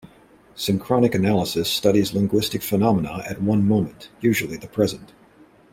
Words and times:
Synchronic 0.55 1.13
analysis 1.13 1.69
studies 1.69 2.11
linguistic 2.11 2.63
phenomena 2.63 3.23
at 3.29 3.39
one 3.43 3.67
moment, 3.67 4.09
usually 4.19 4.57
the 4.57 4.67
present. 4.67 5.13